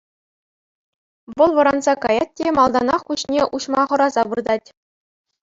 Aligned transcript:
Вӑл 1.37 1.51
вӑранса 1.55 1.93
каять 2.05 2.33
те 2.41 2.45
малтанах 2.61 3.01
куҫне 3.11 3.43
уҫма 3.59 3.83
хӑраса 3.93 4.23
выртать. 4.33 4.67